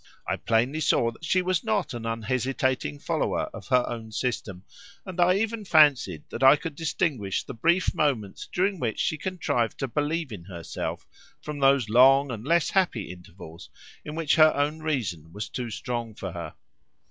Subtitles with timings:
[0.27, 4.63] I plainly saw that she was not an unhesitating follower of her own system,
[5.05, 9.77] and I even fancied that I could distinguish the brief moments during which she contrived
[9.77, 11.07] to believe in herself,
[11.39, 13.69] from those long and less happy intervals
[14.03, 16.55] in which her own reason was too strong for her.